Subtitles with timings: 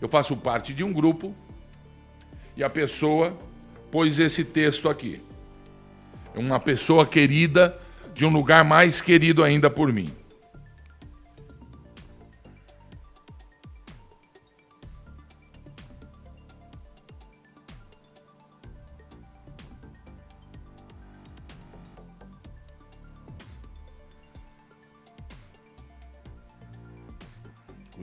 [0.00, 1.34] Eu faço parte de um grupo
[2.56, 3.36] e a pessoa
[3.90, 5.20] pôs esse texto aqui.
[6.34, 7.78] Uma pessoa querida
[8.12, 10.12] de um lugar mais querido ainda por mim.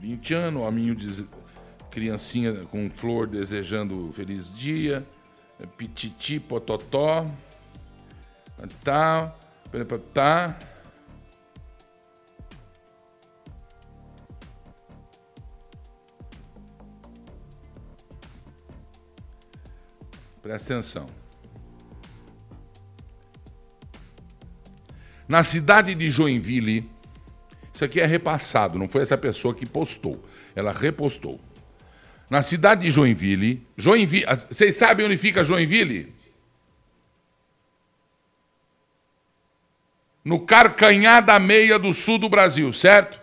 [0.01, 1.27] Corintiano, hominho de
[1.91, 5.05] criancinha com flor desejando feliz dia,
[5.77, 7.29] pititi pototó,
[8.83, 9.35] tá,
[10.11, 10.57] tá.
[20.41, 21.07] Presta atenção.
[25.27, 26.89] Na cidade de Joinville,
[27.73, 30.23] isso aqui é repassado, não foi essa pessoa que postou,
[30.55, 31.39] ela repostou.
[32.29, 36.13] Na cidade de Joinville, Joinville, vocês sabem onde fica Joinville?
[40.23, 43.19] No Carcanhar da Meia do sul do Brasil, certo?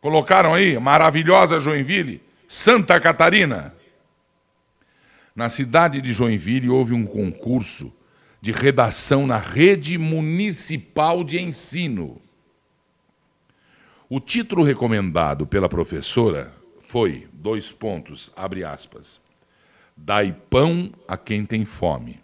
[0.00, 3.74] Colocaram aí, maravilhosa Joinville, Santa Catarina.
[5.34, 7.92] Na cidade de Joinville houve um concurso
[8.40, 12.20] de redação na rede municipal de ensino.
[14.10, 19.20] O título recomendado pela professora foi, dois pontos, abre aspas,
[19.94, 22.22] dai pão a quem tem fome.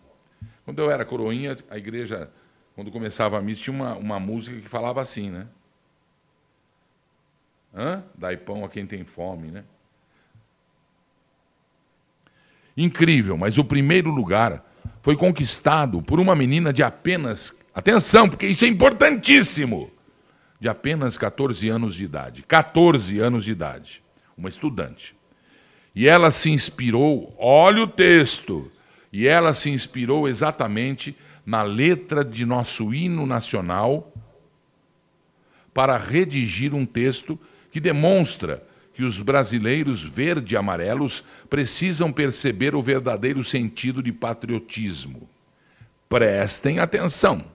[0.65, 2.31] Quando eu era coroinha, a igreja,
[2.75, 5.47] quando começava a missa, tinha uma, uma música que falava assim, né?
[7.75, 8.03] Hã?
[8.17, 9.63] Dai pão a quem tem fome, né?
[12.75, 14.65] Incrível, mas o primeiro lugar
[15.03, 19.91] foi conquistado por uma menina de apenas, atenção, porque isso é importantíssimo,
[20.65, 22.43] de apenas 14 anos de idade.
[22.43, 24.03] 14 anos de idade,
[24.35, 25.15] uma estudante.
[25.95, 28.73] E ela se inspirou, olha o texto,
[29.13, 31.15] e ela se inspirou exatamente
[31.45, 34.11] na letra de nosso hino nacional
[35.75, 37.39] para redigir um texto
[37.71, 45.29] que demonstra que os brasileiros verde e amarelos precisam perceber o verdadeiro sentido de patriotismo.
[46.09, 47.53] Prestem atenção.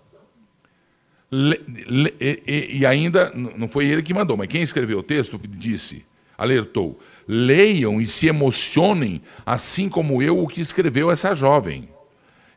[1.31, 5.39] Le, le, e, e, ainda, não foi ele que mandou, mas quem escreveu o texto
[5.47, 6.03] disse,
[6.35, 11.89] alertou: leiam e se emocionem, assim como eu, o que escreveu essa jovem.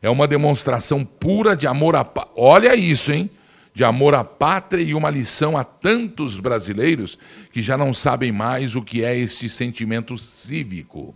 [0.01, 3.29] É uma demonstração pura de amor à Olha isso, hein?
[3.73, 7.17] De amor à pátria e uma lição a tantos brasileiros
[7.51, 11.15] que já não sabem mais o que é este sentimento cívico.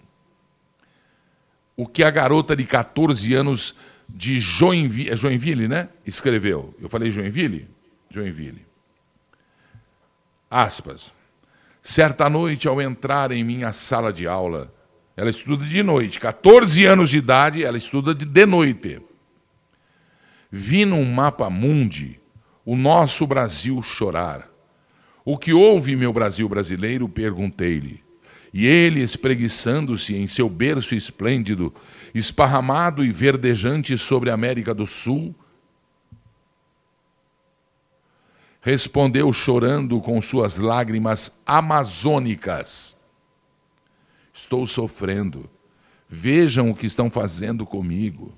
[1.76, 3.76] O que a garota de 14 anos
[4.08, 5.90] de Joinville, é Joinville, né?
[6.06, 6.74] Escreveu.
[6.80, 7.68] Eu falei Joinville?
[8.10, 8.66] Joinville.
[10.50, 11.14] Aspas.
[11.82, 14.74] Certa noite, ao entrar em minha sala de aula,
[15.16, 19.02] ela estuda de noite, 14 anos de idade, ela estuda de, noite.
[20.52, 22.20] Vi num mapa mundi
[22.66, 24.50] o nosso Brasil chorar.
[25.26, 27.10] O que houve, meu Brasil brasileiro?
[27.10, 28.04] Perguntei-lhe.
[28.54, 31.74] E ele, espreguiçando-se em seu berço esplêndido,
[32.14, 35.36] esparramado e verdejante sobre a América do Sul,
[38.62, 42.98] respondeu chorando com suas lágrimas amazônicas:
[44.34, 45.50] Estou sofrendo.
[46.10, 48.34] Vejam o que estão fazendo comigo.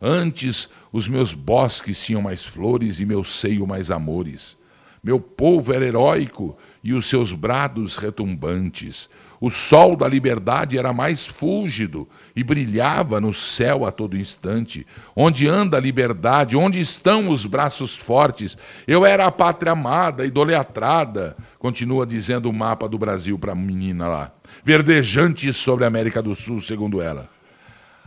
[0.00, 4.58] Antes os meus bosques tinham mais flores e meu seio mais amores.
[5.06, 9.08] Meu povo era heróico e os seus brados retumbantes.
[9.40, 14.84] O sol da liberdade era mais fúlgido e brilhava no céu a todo instante.
[15.14, 16.56] Onde anda a liberdade?
[16.56, 18.58] Onde estão os braços fortes?
[18.84, 24.08] Eu era a pátria amada, idolatrada, continua dizendo o mapa do Brasil para a menina
[24.08, 24.32] lá.
[24.64, 27.30] Verdejante sobre a América do Sul, segundo ela.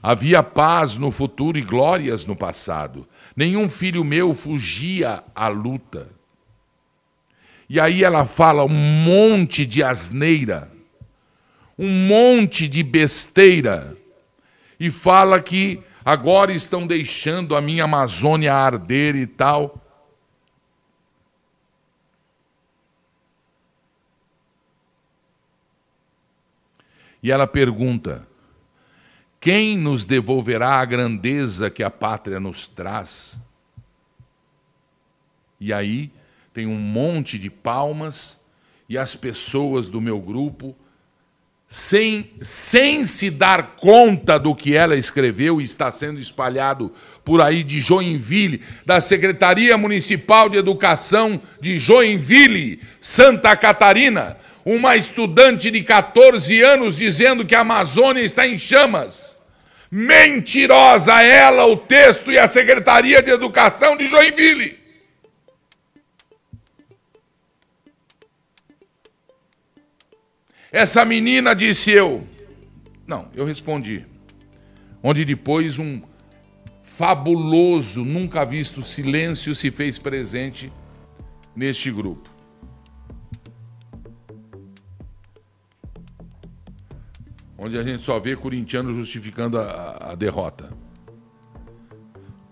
[0.03, 3.07] Havia paz no futuro e glórias no passado.
[3.37, 6.18] Nenhum filho meu fugia à luta.
[7.69, 10.71] E aí ela fala um monte de asneira
[11.79, 13.97] um monte de besteira
[14.77, 19.81] e fala que agora estão deixando a minha Amazônia arder e tal.
[27.23, 28.27] E ela pergunta:
[29.39, 33.41] quem nos devolverá a grandeza que a pátria nos traz?
[35.61, 36.11] E aí
[36.53, 38.39] tem um monte de palmas
[38.87, 40.75] e as pessoas do meu grupo
[41.71, 46.91] sem, sem se dar conta do que ela escreveu e está sendo espalhado
[47.23, 54.35] por aí de Joinville, da Secretaria Municipal de Educação de Joinville, Santa Catarina,
[54.65, 59.37] uma estudante de 14 anos dizendo que a Amazônia está em chamas.
[59.91, 64.78] Mentirosa ela, o texto e a Secretaria de Educação de Joinville.
[70.71, 72.23] Essa menina disse eu.
[73.07, 74.05] Não, eu respondi.
[75.01, 76.01] Onde depois um
[76.83, 80.71] fabuloso, nunca visto silêncio se fez presente
[81.55, 82.29] neste grupo.
[87.57, 90.71] Onde a gente só vê corintiano justificando a, a derrota.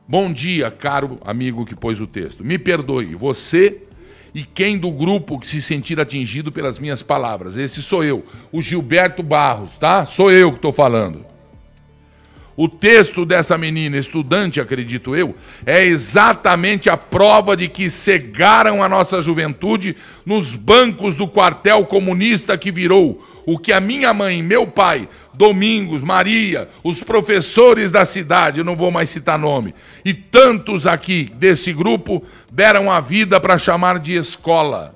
[0.08, 2.44] Bom dia, caro amigo que pôs o texto.
[2.44, 3.86] Me perdoe, você
[4.34, 7.58] e quem do grupo que se sentir atingido pelas minhas palavras.
[7.58, 10.06] Esse sou eu, o Gilberto Barros, tá?
[10.06, 11.26] Sou eu que estou falando.
[12.58, 18.90] O texto dessa menina, estudante, acredito eu, é exatamente a prova de que cegaram a
[18.90, 19.96] nossa juventude
[20.26, 26.02] nos bancos do quartel comunista que virou o que a minha mãe, meu pai, Domingos,
[26.02, 29.74] Maria, os professores da cidade, eu não vou mais citar nome,
[30.04, 32.22] e tantos aqui desse grupo
[32.52, 34.94] deram a vida para chamar de escola.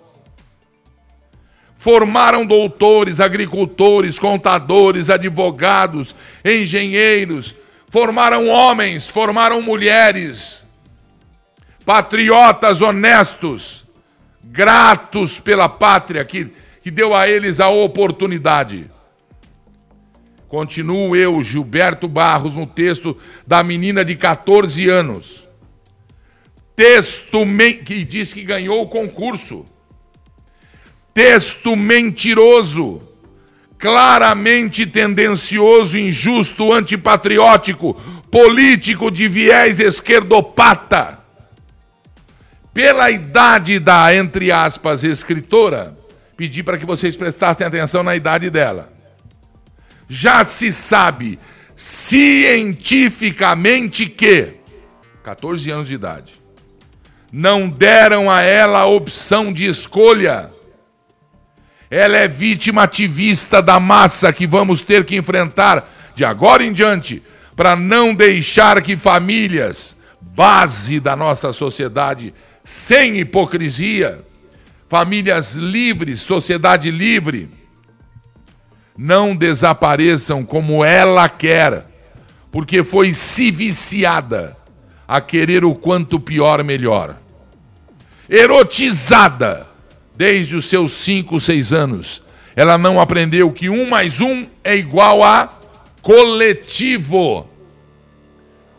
[1.78, 6.14] Formaram doutores, agricultores, contadores, advogados,
[6.44, 7.56] engenheiros,
[7.88, 10.68] formaram homens, formaram mulheres,
[11.86, 13.88] patriotas honestos,
[14.44, 18.90] gratos pela pátria que, que deu a eles a oportunidade.
[20.48, 23.18] Continuo eu, Gilberto Barros, no texto
[23.48, 25.52] da menina de 14 anos
[26.82, 27.46] texto
[27.86, 29.66] que diz que ganhou o concurso.
[31.14, 33.04] Texto mentiroso,
[33.78, 37.94] claramente tendencioso, injusto, antipatriótico,
[38.32, 41.20] político de viés esquerdopata.
[42.74, 45.96] Pela idade da, entre aspas, escritora,
[46.42, 48.92] pedi para que vocês prestassem atenção na idade dela.
[50.10, 51.38] Já se sabe
[51.76, 54.56] cientificamente que
[55.24, 56.42] 14 anos de idade
[57.32, 60.52] não deram a ela a opção de escolha.
[61.92, 67.22] Ela é vítima ativista da massa que vamos ter que enfrentar de agora em diante,
[67.56, 72.34] para não deixar que famílias, base da nossa sociedade,
[72.64, 74.31] sem hipocrisia,
[74.92, 77.50] famílias livres, sociedade livre,
[78.98, 81.88] não desapareçam como ela quer,
[82.52, 84.58] porque foi se viciada
[85.08, 87.16] a querer o quanto pior melhor
[88.30, 89.66] erotizada
[90.14, 92.22] desde os seus 5, 6 anos.
[92.54, 95.58] Ela não aprendeu que um mais um é igual a
[96.02, 97.48] coletivo.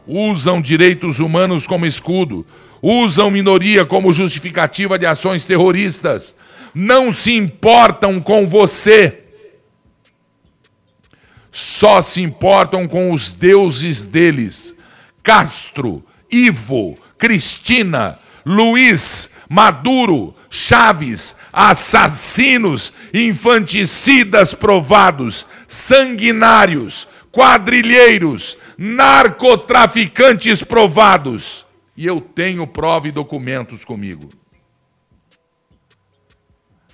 [0.06, 2.46] Usam direitos humanos como escudo,
[2.82, 6.34] usam minoria como justificativa de ações terroristas,
[6.74, 9.22] não se importam com você,
[11.52, 14.74] só se importam com os deuses deles.
[15.22, 31.64] Castro, Ivo, Cristina, Luiz, Maduro, Chaves, assassinos, infanticidas provados, sanguinários, quadrilheiros, narcotraficantes provados.
[31.96, 34.30] E eu tenho prova e documentos comigo.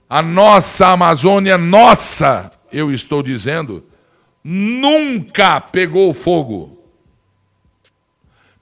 [0.08, 3.84] A nossa Amazônia, nossa, eu estou dizendo,
[4.42, 6.82] nunca pegou fogo.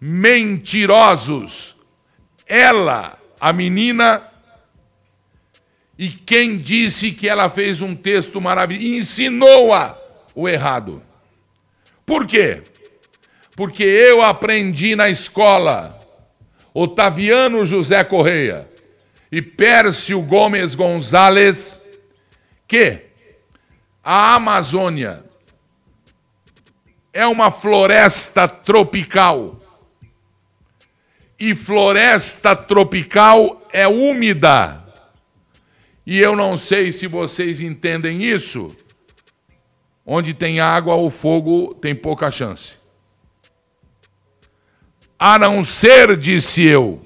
[0.00, 1.76] Mentirosos.
[2.46, 4.22] Ela a menina
[5.98, 9.96] e quem disse que ela fez um texto maravilhoso, ensinou-a
[10.34, 11.02] o errado.
[12.04, 12.62] Por quê?
[13.54, 15.95] Porque eu aprendi na escola,
[16.78, 18.68] Otaviano José Correia
[19.32, 21.80] e Pércio Gomes Gonzalez,
[22.68, 23.00] que
[24.04, 25.24] a Amazônia
[27.14, 29.58] é uma floresta tropical
[31.40, 34.84] e floresta tropical é úmida.
[36.06, 38.76] E eu não sei se vocês entendem isso.
[40.04, 42.76] Onde tem água, o fogo tem pouca chance.
[45.18, 47.04] A não ser, disse eu,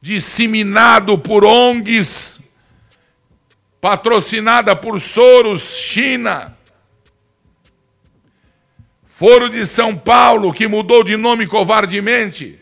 [0.00, 2.42] disseminado por ONGs,
[3.80, 6.56] patrocinada por Soros, China,
[9.06, 12.60] Foro de São Paulo, que mudou de nome covardemente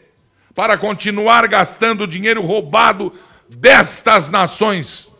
[0.54, 3.12] para continuar gastando dinheiro roubado
[3.48, 5.12] destas nações.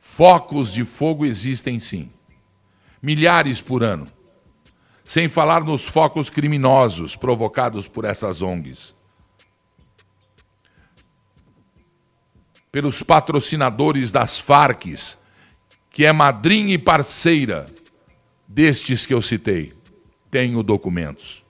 [0.00, 2.10] Focos de fogo existem sim.
[3.02, 4.06] Milhares por ano.
[5.04, 8.94] Sem falar nos focos criminosos provocados por essas ONGs.
[12.70, 15.18] Pelos patrocinadores das Farcs,
[15.90, 17.68] que é madrinha e parceira
[18.48, 19.74] destes que eu citei.
[20.30, 21.42] Tenho documentos.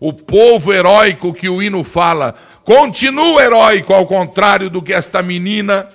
[0.00, 2.34] O povo heróico que o hino fala
[2.64, 5.88] continua heróico, ao contrário do que esta menina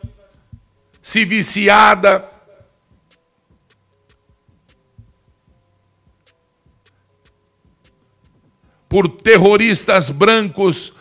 [1.02, 2.33] se viciada.
[8.94, 10.94] Por terroristas brancos,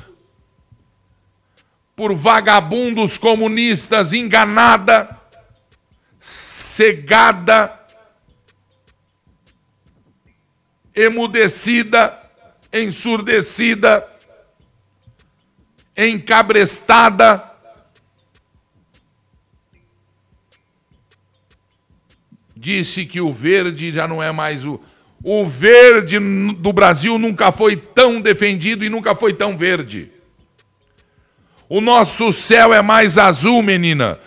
[1.95, 5.21] por vagabundos comunistas, enganada,
[6.19, 7.79] cegada,
[10.95, 12.19] emudecida,
[12.73, 14.11] ensurdecida,
[15.95, 17.47] encabrestada,
[22.57, 24.81] disse que o verde já não é mais o.
[25.25, 26.19] O verde
[26.55, 30.11] do Brasil nunca foi tão defendido e nunca foi tão verde.
[31.69, 34.19] O nosso céu é mais azul, menina.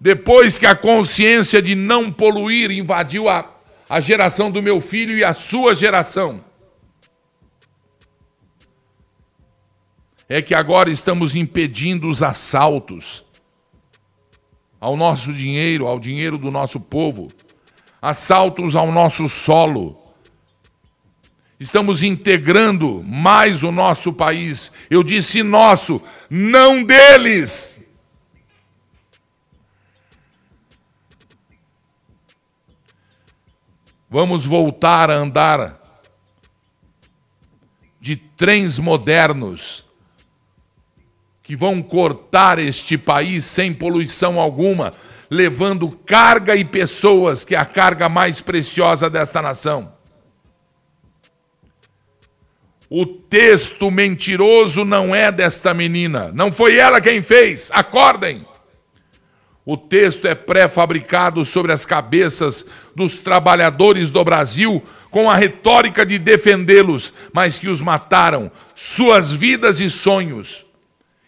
[0.00, 3.48] Depois que a consciência de não poluir invadiu a,
[3.88, 6.44] a geração do meu filho e a sua geração.
[10.28, 13.24] É que agora estamos impedindo os assaltos
[14.80, 17.30] ao nosso dinheiro, ao dinheiro do nosso povo,
[18.02, 19.96] assaltos ao nosso solo.
[21.60, 24.72] Estamos integrando mais o nosso país.
[24.90, 27.80] Eu disse nosso, não deles.
[34.10, 35.80] Vamos voltar a andar
[38.00, 39.86] de trens modernos
[41.42, 44.92] que vão cortar este país sem poluição alguma,
[45.32, 49.94] levando carga e pessoas, que é a carga mais preciosa desta nação.
[52.90, 57.70] O texto mentiroso não é desta menina, não foi ela quem fez.
[57.72, 58.44] Acordem!
[59.64, 66.18] O texto é pré-fabricado sobre as cabeças dos trabalhadores do Brasil com a retórica de
[66.18, 70.66] defendê-los, mas que os mataram, suas vidas e sonhos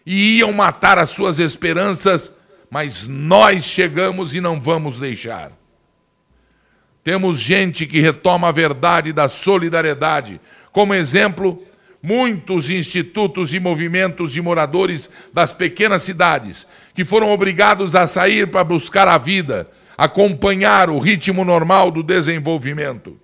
[0.05, 2.35] e iam matar as suas esperanças,
[2.69, 5.51] mas nós chegamos e não vamos deixar.
[7.03, 10.41] Temos gente que retoma a verdade da solidariedade.
[10.71, 11.63] Como exemplo,
[12.01, 18.63] muitos institutos e movimentos de moradores das pequenas cidades que foram obrigados a sair para
[18.63, 23.19] buscar a vida, acompanhar o ritmo normal do desenvolvimento.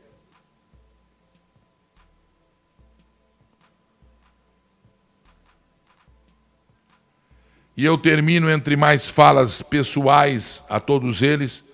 [7.82, 11.68] E eu termino entre mais falas pessoais a todos eles,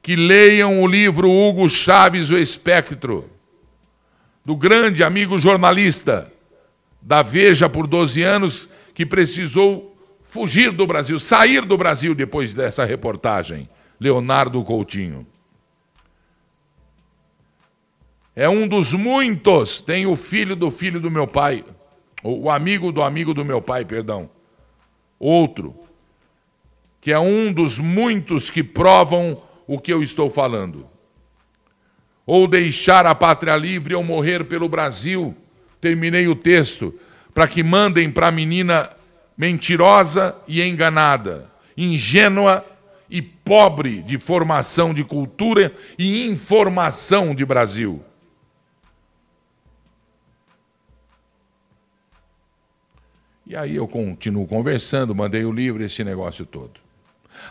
[0.00, 3.28] que leiam o livro Hugo Chaves, O Espectro,
[4.44, 6.32] do grande amigo jornalista
[7.02, 12.84] da Veja por 12 anos, que precisou fugir do Brasil, sair do Brasil depois dessa
[12.84, 15.26] reportagem, Leonardo Coutinho.
[18.36, 21.64] É um dos muitos, tem o filho do filho do meu pai,
[22.22, 24.30] o amigo do amigo do meu pai, perdão
[25.20, 25.74] outro,
[27.00, 30.88] que é um dos muitos que provam o que eu estou falando.
[32.26, 35.34] Ou deixar a pátria livre ou morrer pelo Brasil.
[35.80, 36.94] Terminei o texto.
[37.34, 38.90] Para que mandem para a menina
[39.36, 42.64] mentirosa e enganada, ingênua
[43.08, 48.04] e pobre de formação de cultura e informação de Brasil.
[53.50, 56.70] E aí eu continuo conversando, mandei o livro, esse negócio todo.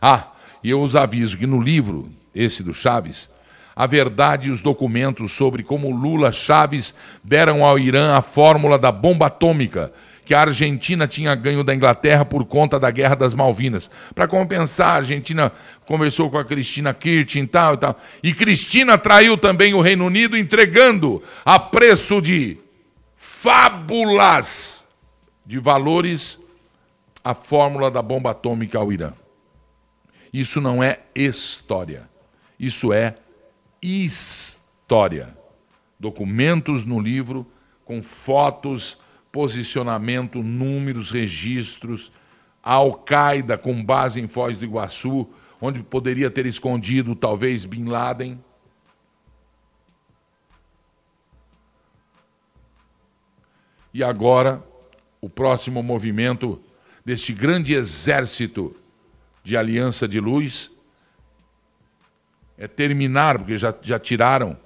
[0.02, 0.28] Ah,
[0.64, 3.30] e eu os aviso que no livro, esse do Chaves,
[3.76, 8.94] a verdade e os documentos sobre como Lula Chaves deram ao Irã a fórmula da
[8.94, 9.92] bomba atômica
[10.24, 13.92] que a Argentina tinha ganho da Inglaterra por conta da Guerra das Malvinas.
[14.16, 15.52] Para compensar, a Argentina
[15.86, 18.00] conversou com a Cristina Kirchner e tal e tal.
[18.24, 22.58] E Cristina traiu também o Reino Unido entregando a preço de
[23.18, 24.88] fábulas
[25.50, 26.40] de valores
[27.24, 29.14] a fórmula da bomba atômica ao Irã.
[30.32, 32.08] Isso não é história.
[32.60, 33.16] Isso é
[33.82, 35.36] história.
[36.00, 37.48] Documentos no livro
[37.84, 39.00] com fotos,
[39.32, 42.12] posicionamento, números, registros.
[42.62, 45.28] A Al-Qaeda com base em Foz do Iguaçu,
[45.60, 48.40] onde poderia ter escondido talvez Bin Laden.
[53.92, 54.69] E agora
[55.22, 56.62] o próximo movimento
[57.04, 58.76] deste grande exército
[59.44, 60.72] de Aliança de Luz
[62.58, 64.58] é terminar, porque já, já tiraram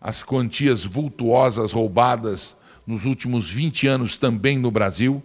[0.00, 5.22] as quantias vultuosas roubadas nos últimos 20 anos também no Brasil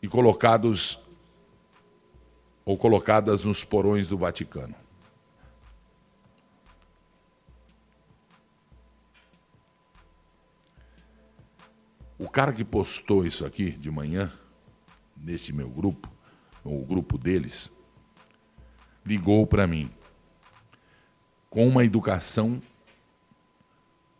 [0.00, 1.00] e colocados
[2.64, 4.85] ou colocadas nos porões do Vaticano.
[12.18, 14.32] O cara que postou isso aqui de manhã,
[15.16, 16.10] neste meu grupo,
[16.64, 17.72] o grupo deles,
[19.04, 19.90] ligou para mim
[21.50, 22.60] com uma educação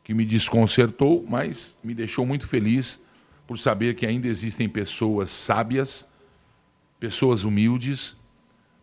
[0.04, 3.02] que me desconcertou, mas me deixou muito feliz
[3.46, 6.08] por saber que ainda existem pessoas sábias,
[7.00, 8.16] pessoas humildes,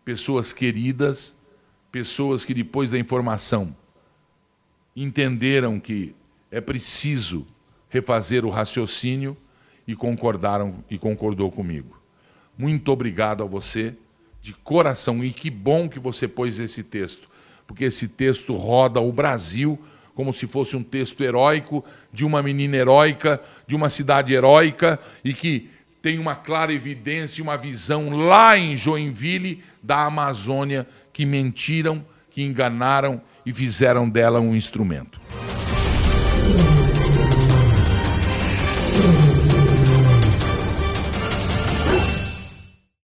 [0.04, 1.36] pessoas queridas,
[1.90, 3.74] pessoas que depois da informação
[4.94, 6.14] entenderam que
[6.50, 7.46] é preciso
[7.94, 9.36] refazer o raciocínio
[9.86, 11.96] e concordaram e concordou comigo.
[12.58, 13.94] Muito obrigado a você
[14.40, 17.30] de coração e que bom que você pôs esse texto,
[17.68, 19.78] porque esse texto roda o Brasil
[20.12, 25.34] como se fosse um texto heróico de uma menina heróica, de uma cidade heróica e
[25.34, 25.70] que
[26.00, 33.20] tem uma clara evidência, uma visão lá em Joinville da Amazônia que mentiram, que enganaram
[33.44, 35.23] e fizeram dela um instrumento.